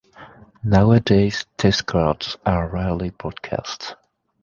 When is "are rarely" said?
2.43-3.11